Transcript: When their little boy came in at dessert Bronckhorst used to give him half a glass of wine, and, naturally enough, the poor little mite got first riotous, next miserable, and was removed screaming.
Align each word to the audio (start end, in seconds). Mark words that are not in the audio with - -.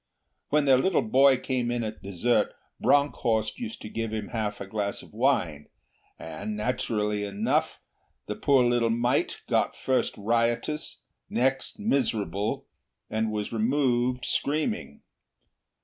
When 0.49 0.65
their 0.65 0.79
little 0.79 1.03
boy 1.03 1.37
came 1.37 1.69
in 1.69 1.83
at 1.83 2.01
dessert 2.01 2.55
Bronckhorst 2.79 3.59
used 3.59 3.83
to 3.83 3.87
give 3.89 4.11
him 4.11 4.29
half 4.29 4.59
a 4.59 4.65
glass 4.65 5.03
of 5.03 5.13
wine, 5.13 5.67
and, 6.17 6.57
naturally 6.57 7.23
enough, 7.23 7.79
the 8.25 8.33
poor 8.33 8.63
little 8.63 8.89
mite 8.89 9.41
got 9.47 9.75
first 9.75 10.17
riotous, 10.17 11.03
next 11.29 11.77
miserable, 11.79 12.65
and 13.11 13.31
was 13.31 13.53
removed 13.53 14.25
screaming. 14.25 15.03